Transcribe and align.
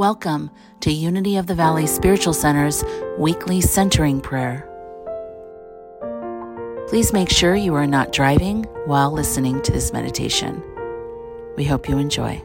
Welcome 0.00 0.50
to 0.80 0.90
Unity 0.90 1.36
of 1.36 1.46
the 1.46 1.54
Valley 1.54 1.86
Spiritual 1.86 2.32
Center's 2.32 2.82
weekly 3.18 3.60
centering 3.60 4.22
prayer. 4.22 4.66
Please 6.88 7.12
make 7.12 7.28
sure 7.28 7.54
you 7.54 7.74
are 7.74 7.86
not 7.86 8.10
driving 8.10 8.62
while 8.86 9.12
listening 9.12 9.60
to 9.60 9.70
this 9.70 9.92
meditation. 9.92 10.62
We 11.58 11.64
hope 11.64 11.86
you 11.86 11.98
enjoy. 11.98 12.42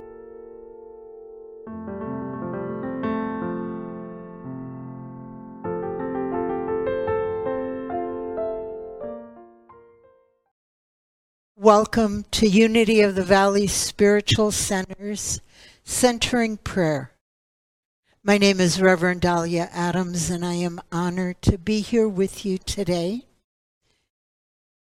Welcome 11.56 12.26
to 12.32 12.50
Unity 12.50 13.00
of 13.00 13.16
the 13.16 13.24
Valley 13.24 13.68
Spiritual 13.68 14.52
Center's 14.52 15.40
Centering 15.86 16.58
Prayer. 16.58 17.15
My 18.28 18.40
name 18.40 18.60
is 18.60 18.82
Reverend 18.82 19.22
Dalia 19.22 19.70
Adams, 19.72 20.32
and 20.32 20.44
I 20.44 20.56
am 20.56 20.82
honored 20.92 21.44
to 21.44 21.60
be 21.60 21.82
here 21.82 22.10
with 22.10 22.44
you 22.44 22.58
today. 22.58 23.26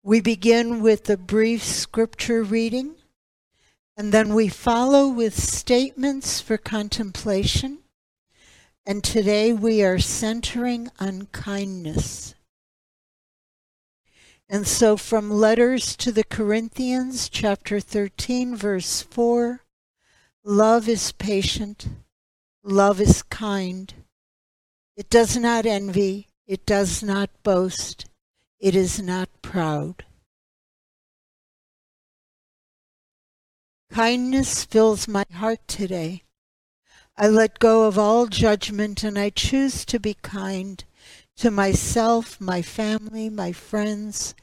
We 0.02 0.22
begin 0.22 0.82
with 0.82 1.10
a 1.10 1.18
brief 1.18 1.62
scripture 1.62 2.42
reading, 2.42 2.96
and 3.98 4.14
then 4.14 4.34
we 4.34 4.48
follow 4.48 5.10
with 5.10 5.38
statements 5.38 6.40
for 6.40 6.58
contemplation. 6.58 7.80
And 8.86 9.04
today 9.04 9.52
we 9.52 9.84
are 9.84 10.00
centering 10.00 10.90
on 10.98 11.26
kindness. 11.34 12.34
And 14.48 14.66
so 14.66 14.96
from 14.96 15.30
letters 15.30 15.98
to 15.98 16.14
the 16.14 16.24
Corinthians, 16.24 17.28
chapter 17.28 17.82
13, 17.82 18.56
verse 18.56 19.02
4 19.02 19.64
love 20.46 20.88
is 20.88 21.12
patient, 21.12 21.90
love 22.64 23.00
is 23.02 23.24
kind. 23.24 23.94
It 24.96 25.10
does 25.10 25.38
not 25.38 25.66
envy, 25.66 26.28
it 26.48 26.66
does 26.66 27.04
not 27.04 27.30
boast, 27.44 28.06
it 28.60 28.76
is 28.76 29.02
not 29.02 29.30
proud. 29.42 30.06
Kindness 33.92 34.64
fills 34.64 35.08
my 35.08 35.26
heart 35.34 35.60
today. 35.68 36.24
I 37.18 37.28
let 37.28 37.60
go 37.60 37.88
of 37.88 37.98
all 37.98 38.28
judgment 38.28 39.04
and 39.04 39.18
I 39.18 39.32
choose 39.32 39.86
to 39.86 40.00
be 40.00 40.16
kind 40.16 40.84
to 41.38 41.52
myself, 41.52 42.40
my 42.42 42.62
family, 42.62 43.30
my 43.30 43.52
friends, 43.52 44.36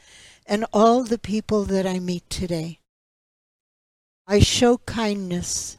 and 0.46 0.64
all 0.72 1.04
the 1.04 1.18
people 1.18 1.64
that 1.64 1.86
I 1.86 1.98
meet 1.98 2.28
today. 2.30 2.78
I 4.26 4.38
show 4.38 4.78
kindness, 4.78 5.78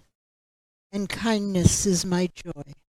and 0.96 1.10
kindness 1.10 1.86
is 1.86 2.06
my 2.06 2.30
joy. 2.34 2.85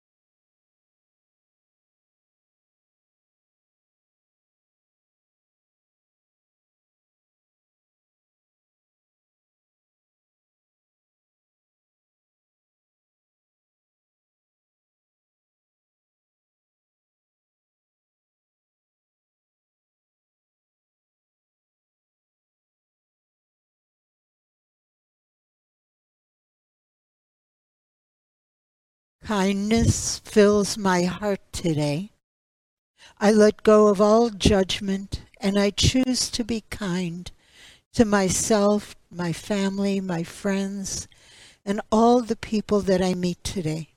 Kindness 29.25 30.19
fills 30.19 30.77
my 30.77 31.05
heart 31.05 31.41
today. 31.51 32.11
I 33.19 33.33
let 33.33 33.63
go 33.63 33.89
of 33.89 33.99
all 33.99 34.29
judgment 34.29 35.23
and 35.41 35.59
I 35.59 35.71
choose 35.71 36.29
to 36.29 36.45
be 36.45 36.63
kind 36.69 37.33
to 37.95 38.05
myself, 38.05 38.95
my 39.11 39.33
family, 39.33 39.99
my 39.99 40.25
friends, 40.25 41.09
and 41.65 41.81
all 41.91 42.21
the 42.21 42.37
people 42.37 42.83
that 42.83 43.01
I 43.01 43.15
meet 43.15 43.43
today. 43.43 43.95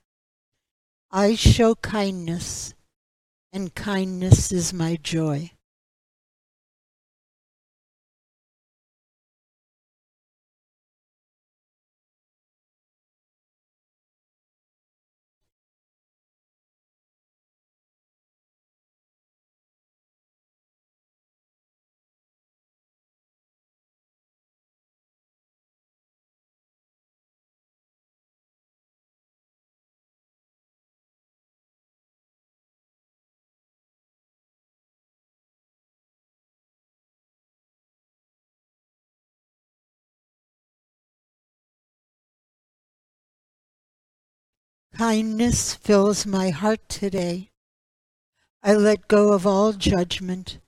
I 1.10 1.34
show 1.34 1.74
kindness, 1.74 2.72
and 3.52 3.74
kindness 3.74 4.50
is 4.50 4.72
my 4.72 4.96
joy. 4.96 5.50
Kindness 44.98 45.74
fills 45.74 46.26
my 46.26 46.50
heart 46.50 46.88
today. 46.88 47.50
I 48.64 48.74
let 48.74 49.06
go 49.06 49.32
of 49.32 49.46
all 49.46 49.72
judgment, 49.72 50.58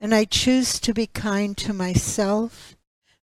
and 0.00 0.14
I 0.14 0.24
choose 0.24 0.80
to 0.80 0.94
be 0.94 1.06
kind 1.06 1.54
to 1.58 1.74
myself, 1.74 2.74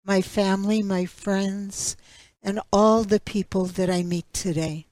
my 0.03 0.23
family, 0.23 0.81
my 0.81 1.05
friends, 1.05 1.95
and 2.41 2.59
all 2.73 3.03
the 3.03 3.19
people 3.19 3.65
that 3.65 3.91
I 3.91 4.01
meet 4.01 4.25
today. 4.33 4.87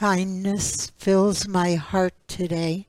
Kindness 0.00 0.92
fills 0.96 1.46
my 1.46 1.74
heart 1.74 2.14
today. 2.26 2.88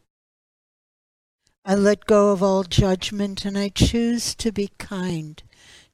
I 1.66 1.76
let 1.76 2.06
go 2.06 2.32
of 2.32 2.42
all 2.42 2.64
judgment 2.64 3.44
and 3.44 3.58
I 3.58 3.68
choose 3.68 4.34
to 4.36 4.50
be 4.54 4.70
kind 4.78 5.44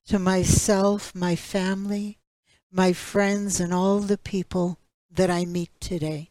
to 0.06 0.20
myself, 0.20 1.16
my 1.16 1.36
family, 1.36 2.20
my 2.72 2.94
friends, 2.94 3.60
and 3.60 3.74
all 3.74 4.00
the 4.00 4.20
people 4.20 4.78
that 5.10 5.32
I 5.32 5.46
meet 5.46 5.72
today. 5.80 6.30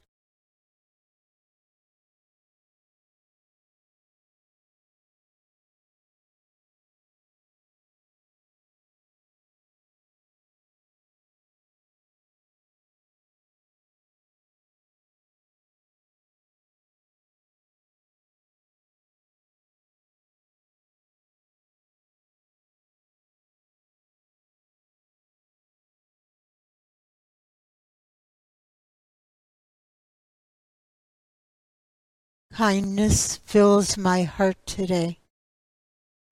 Kindness 32.57 33.37
fills 33.45 33.99
my 33.99 34.23
heart 34.23 34.57
today. 34.65 35.19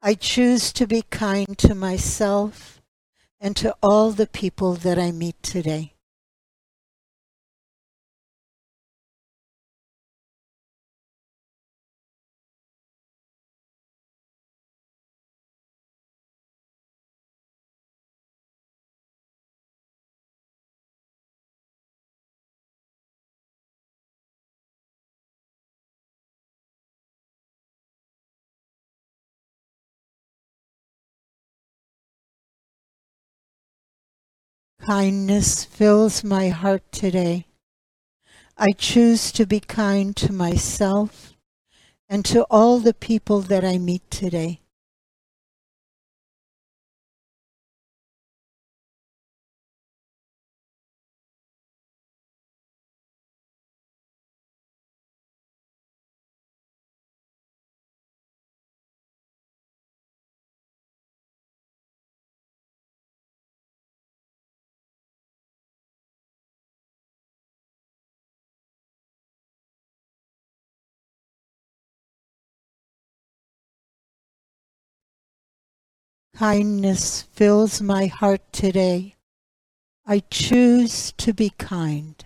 I 0.00 0.15
choose 0.15 0.73
to 0.73 0.87
be 0.87 1.03
kind 1.03 1.59
to 1.59 1.75
myself 1.75 2.81
and 3.38 3.55
to 3.56 3.76
all 3.82 4.11
the 4.11 4.26
people 4.26 4.73
that 4.73 4.99
I 4.99 5.12
meet 5.12 5.43
today. 5.43 5.94
Kindness 34.87 35.65
fills 35.65 36.23
my 36.23 36.51
heart 36.51 36.83
today. 36.93 37.47
I 38.59 38.73
choose 38.73 39.33
to 39.33 39.47
be 39.47 39.59
kind 39.59 40.15
to 40.17 40.31
myself 40.31 41.33
and 42.07 42.23
to 42.27 42.43
all 42.51 42.81
the 42.81 42.93
people 42.93 43.41
that 43.41 43.65
I 43.65 43.79
meet 43.79 44.03
today. 44.11 44.61
Kindness 76.37 77.23
fills 77.33 77.81
my 77.81 78.07
heart 78.07 78.41
today. 78.53 79.15
I 80.05 80.19
choose 80.33 81.13
to 81.13 81.33
be 81.33 81.51
kind. 81.59 82.25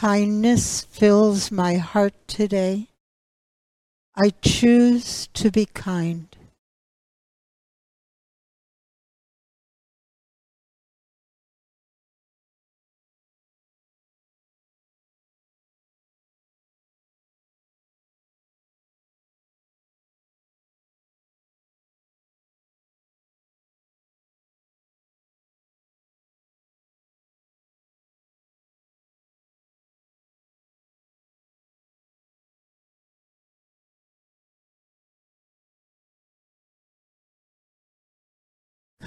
Kindness 0.00 0.84
fills 0.84 1.52
my 1.52 1.74
heart 1.74 2.14
today. 2.26 2.88
I 4.16 4.30
choose 4.40 5.28
to 5.34 5.50
be 5.50 5.66
kind. 5.66 6.34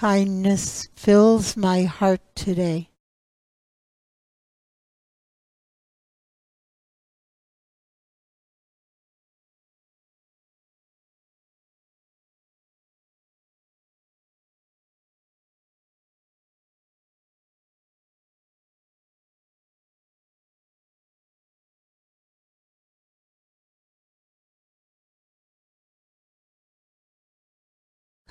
Kindness 0.04 0.90
fills 0.98 1.56
my 1.56 1.84
heart 1.84 2.20
today. 2.36 2.90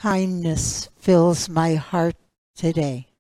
Kindness 0.02 0.88
fills 0.99 1.49
my 1.49 1.76
heart 1.76 2.16
today. 2.56 3.12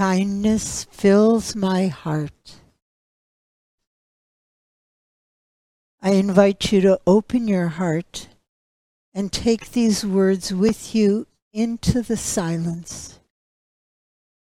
Kindness 0.00 0.84
fills 0.90 1.54
my 1.54 1.88
heart. 1.88 2.54
I 6.00 6.12
invite 6.12 6.72
you 6.72 6.80
to 6.80 6.98
open 7.06 7.46
your 7.46 7.68
heart 7.68 8.28
and 9.12 9.30
take 9.30 9.72
these 9.72 10.02
words 10.02 10.54
with 10.54 10.94
you 10.94 11.26
into 11.52 12.00
the 12.00 12.16
silence. 12.16 13.20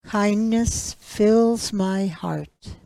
Kindness 0.05 0.95
fills 0.97 1.73
my 1.73 2.07
heart. 2.07 2.77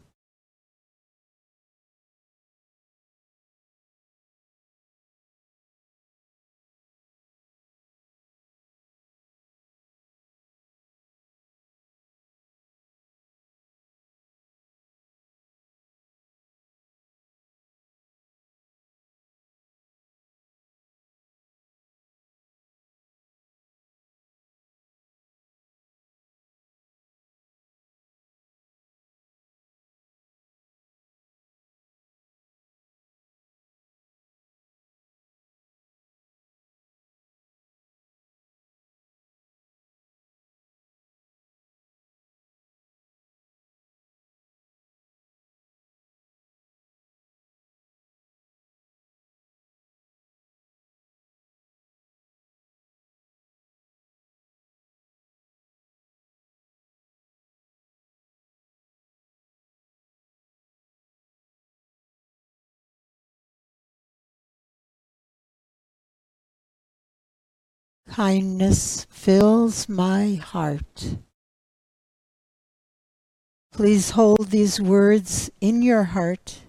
Kindness 68.13 69.07
fills 69.09 69.89
my 69.89 70.35
heart. 70.35 71.17
Please 73.71 74.11
hold 74.11 74.51
these 74.51 74.79
words 74.79 75.49
in 75.59 75.81
your 75.81 76.03
heart 76.03 76.59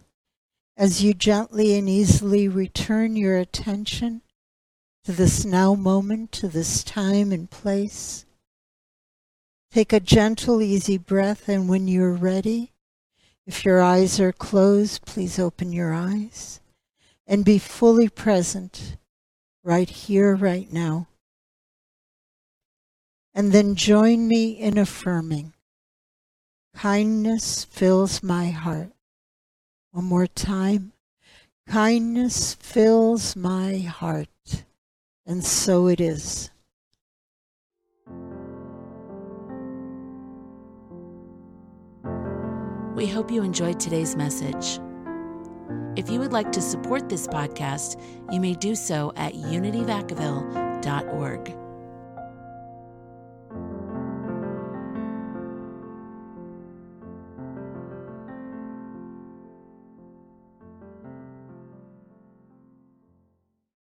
as 0.75 1.05
you 1.05 1.13
gently 1.13 1.77
and 1.77 1.87
easily 1.87 2.49
return 2.49 3.15
your 3.15 3.37
attention 3.37 4.23
to 5.05 5.13
this 5.13 5.45
now 5.45 5.75
moment, 5.75 6.33
to 6.33 6.49
this 6.49 6.83
time 6.83 7.31
and 7.31 7.51
place. 7.51 8.25
Take 9.71 9.93
a 9.93 10.01
gentle, 10.01 10.63
easy 10.63 10.97
breath, 10.97 11.47
and 11.47 11.69
when 11.69 11.87
you're 11.89 12.15
ready, 12.15 12.73
If 13.47 13.67
your 13.67 13.83
eyes 13.83 14.19
are 14.19 14.33
closed, 14.33 15.05
please 15.05 15.39
open 15.39 15.75
your 15.75 15.93
eyes 15.93 16.61
and 17.27 17.45
be 17.45 17.59
fully 17.59 18.09
present 18.09 18.97
right 19.63 19.91
here, 19.91 20.35
right 20.35 20.73
now. 20.73 21.09
And 23.35 23.53
then 23.53 23.75
join 23.75 24.29
me 24.29 24.53
in 24.53 24.79
affirming 24.79 25.55
kindness 26.75 27.65
fills 27.65 28.23
my 28.23 28.51
heart. 28.51 28.91
One 29.93 30.05
more 30.05 30.27
time. 30.27 30.93
Kindness 31.67 32.53
fills 32.55 33.35
my 33.37 33.79
heart. 33.79 34.29
And 35.25 35.43
so 35.43 35.87
it 35.87 36.01
is. 36.01 36.51
We 42.95 43.07
hope 43.07 43.31
you 43.31 43.43
enjoyed 43.43 43.81
today's 43.81 44.15
message. 44.15 44.79
If 45.97 46.11
you 46.11 46.19
would 46.19 46.33
like 46.33 46.53
to 46.53 46.61
support 46.61 47.09
this 47.09 47.27
podcast, 47.27 47.99
you 48.31 48.41
may 48.41 48.55
do 48.55 48.75
so 48.75 49.13
at 49.17 49.33
unityvacaville.org. 49.33 51.64